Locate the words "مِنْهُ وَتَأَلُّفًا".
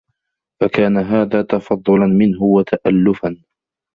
2.07-3.41